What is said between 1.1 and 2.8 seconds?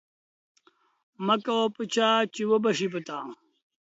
مه کوه په چا چی اوبه